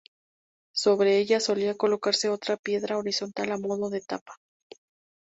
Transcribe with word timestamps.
Sobre 0.73 1.19
ellas 1.19 1.43
solía 1.43 1.75
colocarse 1.77 2.27
otra 2.27 2.57
piedra 2.57 2.97
horizontal 2.97 3.51
a 3.51 3.59
modo 3.59 3.91
de 3.91 4.01
tapa. 4.01 4.35